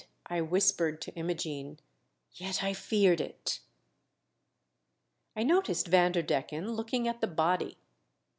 [0.25, 1.79] I whispered to Imogene;
[2.31, 3.59] "yet I feared it!"
[5.35, 7.77] I noticed Vanderdecken looklnQf at the body.